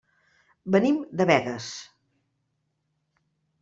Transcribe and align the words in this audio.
Venim 0.75 0.97
de 1.21 1.29
Begues. 1.33 1.69